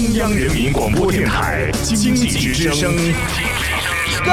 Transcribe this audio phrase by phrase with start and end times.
[0.00, 2.90] 中央人民广播电台经济之声，
[4.24, 4.32] 高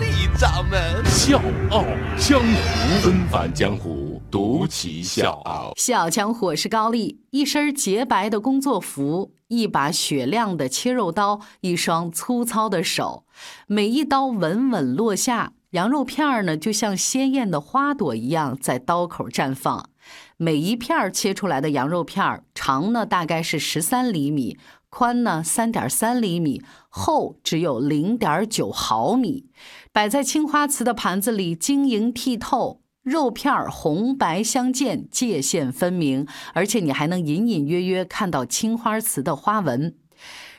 [0.00, 1.38] 丽掌门笑
[1.70, 1.84] 傲
[2.16, 5.74] 江湖，纷返江湖，独骑笑傲。
[5.76, 13.26] 笑傲江湖，我是高丽，一身洁白的工作服，一把雪亮的切肉刀，一双粗糙的手，
[13.66, 19.90] 每一刀稳稳落下，羊肉片儿呢，就像鲜艳的花朵一样在刀口绽放。
[20.38, 24.58] 每一片切出来的羊肉片儿，长呢大概是十三厘米，
[24.94, 29.46] 宽呢三点三厘米，厚只有零点九毫米，
[29.90, 39.96] 摆在青花瓷的盘子里，晶莹剔透，肉片儿红白相间，界限分明，而且你还能隐隐约约看到青花瓷的花纹。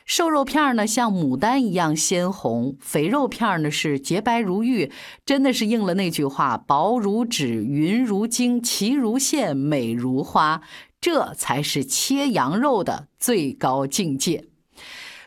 [0.04, 4.90] 瘦肉片呢，像牡丹一样鲜红；肥肉片呢，是洁白如玉，
[5.24, 10.60] 真的是应了那句话：“薄如纸，匀如晶，齐如线，美如花。”
[11.04, 14.53] 这才是切羊肉的最高境界。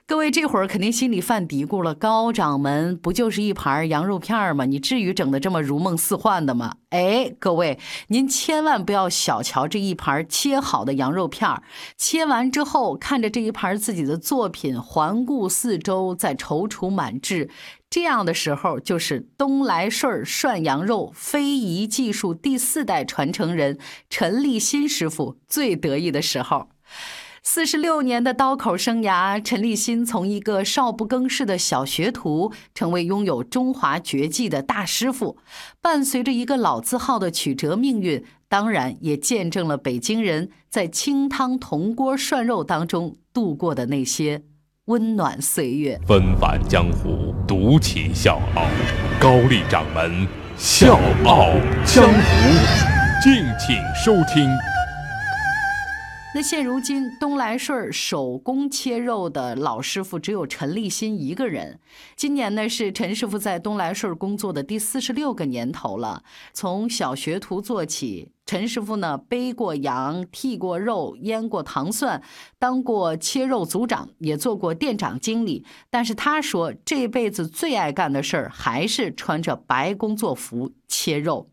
[0.08, 4.64] 各位这会儿肯定心里犯嘀咕了：高掌门不就是一盘羊肉片吗？
[4.64, 6.78] 你至于整的这么如梦似幻的吗？
[6.92, 7.78] 哎，各位，
[8.08, 11.62] 您千万不要小瞧这一盘切好的羊肉片
[11.98, 17.50] 切完之后，看着这一盘自己的作品，环顾四周，再踌躇满志，
[17.90, 23.78] 这样的时候，就是东来顺涮羊肉非遗技术第四代传承人
[24.10, 26.70] 陈立新师傅最得意的时候。
[27.50, 35.38] 四十六年的刀口生涯，陈立新从一个少不更事的小学徒，成为拥有中华绝技的大师傅。
[35.82, 44.44] 伴随着一个老字号的曲折命运，当然也见证了北京人在清汤铜锅涮肉当中度过的那些
[44.88, 45.98] 温暖岁月。
[46.06, 48.66] 纷繁江湖，独起笑傲，
[49.22, 51.54] 高丽掌门笑傲
[51.86, 52.20] 江湖，
[53.24, 54.50] 敬请收听。
[56.38, 61.80] 那现如今东来顺手工切肉的老师傅只有陈立新一个人。
[62.16, 66.22] 今年呢是陈师傅在东来顺工作的第四十六个年头了。
[66.54, 72.22] 从小学徒做起，陈师傅呢背过羊，剔过肉，腌过糖蒜，
[72.60, 75.66] 当过切肉组长，也做过店长经理。
[75.90, 81.50] 但是他说这辈子最爱干的事儿还是穿着白工作服切肉。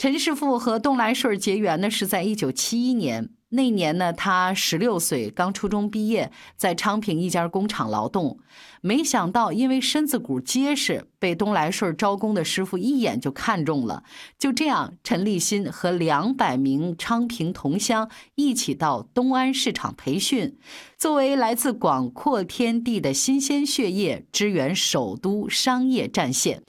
[0.00, 3.28] 陈师傅和东来顺结缘呢是在一九七一年。
[3.50, 8.38] 那年呢，他十六岁，刚初中毕业，在昌平一家工厂劳动。
[8.80, 14.02] 没想到，因为身子骨结实，被东来顺招工的师傅一眼就看中了。
[14.38, 20.56] 就这样，陈立新和两百名昌平同乡一起到东安市场培训。
[20.96, 26.62] 作为来自广阔天地的新鲜血液，支援首都商业战线。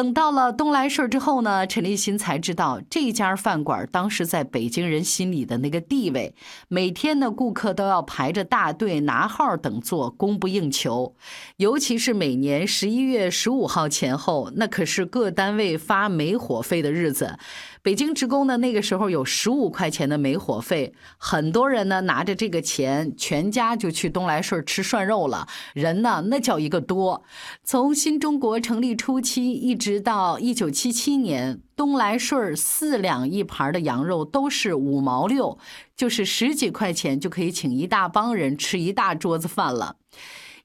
[0.00, 6.34] 等到了东来顺之后呢，陈立新才知道这家饭馆当时在北京人心里的那个地位。
[6.68, 11.14] 每天呢顾客都要排着大队拿号等座，供不应求。
[11.58, 17.36] 尤其是每年十一月十五号前后，那可是各单位发煤火费的日子。
[17.82, 25.48] 北京职工呢，那个时候有十五块钱的煤火费，很多人呢拿着这个钱，全家就去东来顺吃涮肉了。
[25.72, 27.24] 人呢，那叫一个多。
[27.64, 35.58] 从新中国成立初期一直到一九七七年，东来顺四两一盘的羊肉都是五毛六，
[35.96, 39.96] 就是十几块钱就可以请一大帮人吃一大桌子饭了。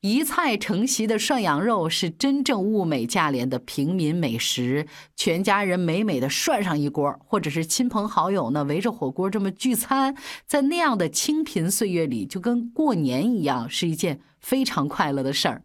[0.07, 4.85] 一菜成席的涮羊肉是真正物美价廉的平民美食，
[5.15, 15.63] 全家人美美的涮上一锅，或者是亲朋好友呢围着火锅这么聚餐，在那样的清贫岁月里，就跟过年一样，是一件非常快乐的事儿。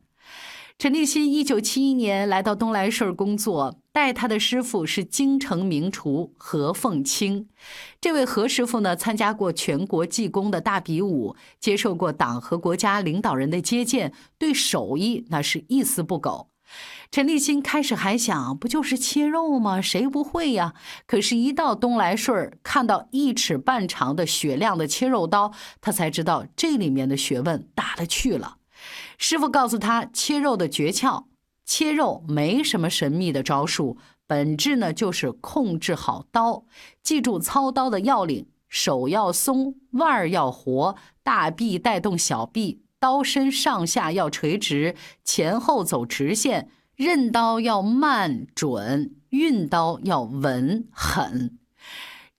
[0.78, 7.48] 陈立新一九七一年来到东来顺工作，带他的师傅是京城名厨何凤清。
[8.00, 16.50] 这位何师傅呢，参加过全国技工的大比武，接受过党和国家领导人的接见，对手艺那是一丝不苟。
[17.10, 19.80] 陈立新开始还想，不就是切肉吗？
[19.80, 20.74] 谁不会呀？
[21.08, 28.58] 可是，一到东来顺，看到一尺半长的雪亮的切肉刀，他才知道这里面的学问大了去了。
[29.19, 31.25] 师傅告诉他切肉的诀窍：
[31.70, 33.96] 切肉没什么神秘的招数，
[34.26, 36.64] 本质呢就是控制好刀，
[37.00, 51.59] 记住操刀的要领：手要松，腕儿要活，大臂带动小臂，刀身上下要垂直，前后走直线，刃刀要慢准，运刀要稳狠。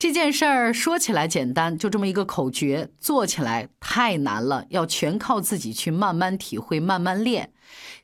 [0.01, 7.51] 这件事儿说起来简单，就这么一个口诀，做起来太难了，要全靠自己去慢慢体会、慢慢练。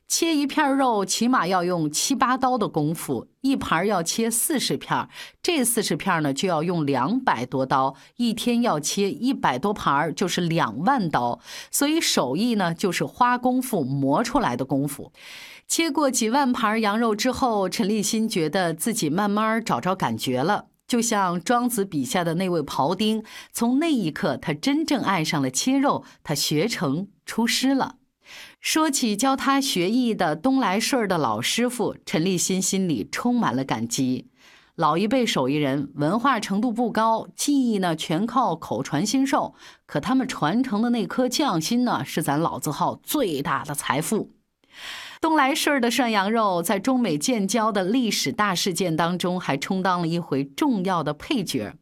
[0.06, 5.08] 切一片肉，起码要用七八刀的功夫，一盘要切四十片，
[5.42, 11.40] 这四十片呢就要用两百多刀，一天要切一百多盘，就是两万刀。
[11.72, 15.12] 所以手艺呢，就是花功夫磨出来的功夫。
[15.66, 20.66] 切过几万盘羊肉之后，陈立新觉得自己慢慢找着感觉了。
[20.88, 27.96] 就像庄子笔下的那位庖丁，从那一刻，他真正爱上了切肉，他学成出师了。
[28.60, 34.30] 说起教他学艺的东来顺的老师傅，陈立新心里充满了感激。
[34.74, 39.54] 老一辈手艺人文化程度不高，技艺呢全靠口传心授，
[39.86, 44.37] 可他们传承的那颗匠心呢，是咱老字号最大的财富。
[45.20, 51.74] 东来顺的涮羊肉在中美建交的历史大事件当中，还充当了一回重要的配角。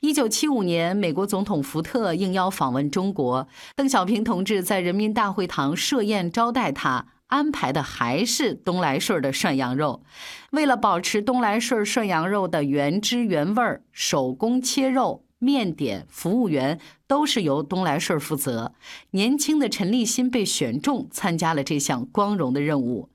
[0.00, 10.04] 一九七五年，美国总统福特应邀访问中国，邓小平同志在人民大会堂设宴招待他，安排的还是东来顺的涮羊肉。
[10.52, 15.23] 为了保持东来顺涮羊肉的原汁原味，手工切肉。
[15.44, 18.72] 面点、服务员都是由东来顺负责。
[19.10, 23.10] 年轻的陈立新被选中，参加了这项光荣的任务。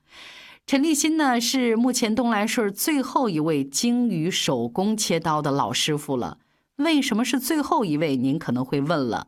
[0.67, 6.37] 陈立新呢，是目前东来顺最后一位精于手工切刀的老师傅了。
[6.75, 8.15] 为什么是最后一位？
[8.15, 9.27] 您可能会问了。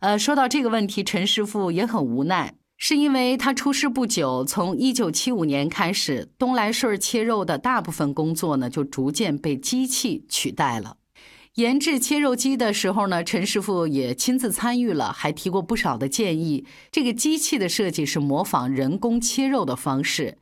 [0.00, 10.96] 呃，说到这个问题，陈师傅也很无奈，是因为他出师不久，从一九七五年开始，东来顺切肉的大部分工作呢，就逐渐被机器取代了。
[11.56, 16.64] 研制切肉机的时候呢，陈师傅也亲自参与了，还提过不少的建议。
[16.92, 20.38] 这个机器的设计是模仿人工切肉的方式，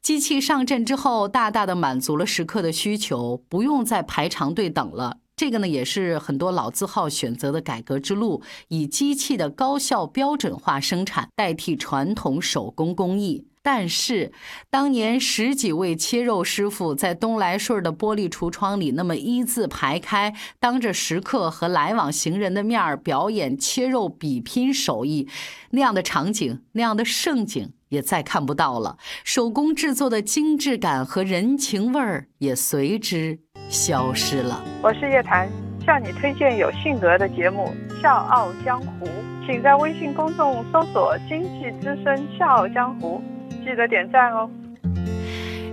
[0.00, 5.18] 机器上阵之后，大大的满足了食客的需求，不用再排长队等了。
[5.36, 13.44] 这个呢，也是很多老字号选择的改革之路，以机器的高效标准化生产代替传统手工工艺。
[13.66, 14.30] 但是，
[14.70, 25.28] 当年十几位切肉师傅在东来顺的玻璃橱窗里那么一字排开，当着食客和来往行人的面儿表演切肉比拼手艺，
[25.70, 28.98] 那样的场景，那样的盛景也再看不到了。
[29.24, 34.64] 手工制作的精致感和人情味儿也随之消失了。
[34.80, 35.50] 我是叶檀，
[35.84, 39.06] 向你推荐有性格的节目《笑傲江湖》，
[39.44, 43.20] 请在微信公众搜索“经济之声笑傲江湖”。
[43.66, 44.48] 记得点赞哦。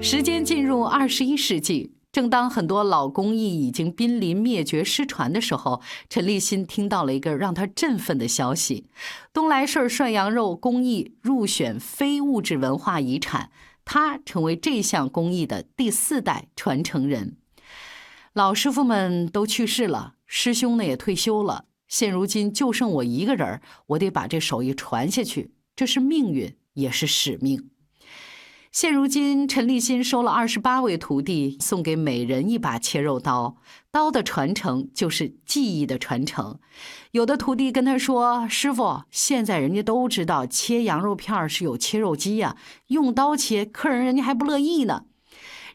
[0.02, 5.80] 时间进入二十一世纪，正当很多老工艺已经濒临灭绝失传的时候，
[6.10, 8.88] 陈立新听到了一个让他振奋的消息：
[9.32, 13.52] 东来顺涮羊肉工艺入选非物质文化遗产，
[13.86, 17.38] 他成为这项工艺的第四代传承人。
[18.34, 27.70] 老师傅们都去世了，师兄呢也退休了，现如今就剩我一个人我得把这手艺传下去，这是命运，也是使命。
[28.74, 33.56] 现如今，陈立新收了二十八位徒弟，送给每人一把切肉刀。
[33.92, 36.58] 刀的传承就是技艺的传承。
[37.12, 45.06] 有的徒弟跟他说：“师傅，现在人家都知道切羊肉片是有切肉机呀，用刀切，客人人家还不乐意呢。”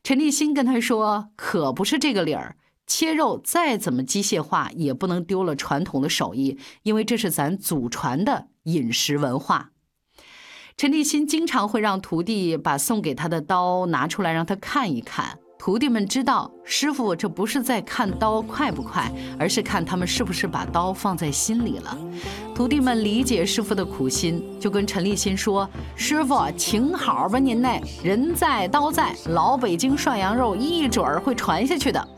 [0.02, 9.70] 陈立新跟他说：“可不是这个理儿，切肉再怎么机械化，也不能丢了传统的手艺，因为这是咱祖传的饮食文化。”
[10.78, 15.36] 陈立新经常会让徒弟把送给他的刀拿出来让他看一看。
[15.58, 21.98] 徒弟们知道，师傅这不是在看刀快不快，而是看他们是不是把刀放在心里了。
[22.54, 27.68] 徒弟们理解师傅的苦心，就跟陈立新说：“师傅，请好吧您呢，
[28.04, 32.08] 人在刀在，老北京涮羊肉一准儿会传下去的。”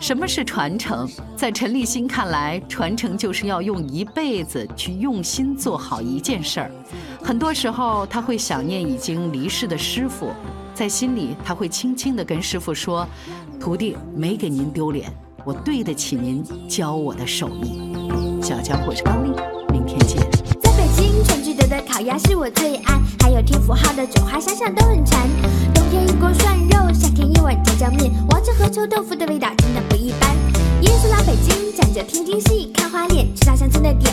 [0.00, 1.06] 什么是传承？
[1.36, 6.70] 在陈立新看来，传承就是要用一辈子去用心做好一件事儿。
[7.22, 10.32] 很多时候，他会想念已经离世的师傅，
[10.74, 13.06] 在心里他会轻轻地跟师傅说
[13.60, 15.12] ：“徒弟没给您丢脸，
[15.44, 17.94] 我对得起您教我的手艺。”
[18.42, 19.30] 小家伙是高丽，
[19.70, 20.18] 明天见。
[20.60, 25.28] 在北京，全聚德的烤鸭是我最爱，还有天府号的酒花，想想都很馋。
[25.72, 30.34] 冬天一锅涮肉，夏天一碗炸酱面，王者和臭豆腐的味道真的不一般。
[30.82, 34.12] 耶稣老北京，讲究天津戏，看花脸，吃到乡村的点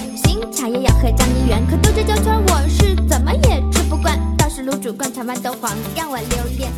[0.51, 4.19] 茶叶要喝江梨园，可豆汁焦圈我是怎么也吃不惯。
[4.37, 6.71] 倒是卤煮灌肠豌豆黄，让我留恋。